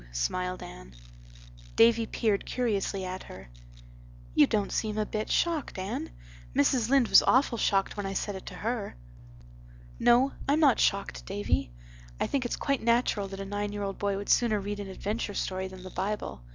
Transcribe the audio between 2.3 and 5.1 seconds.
curiously at her. "You don't seem a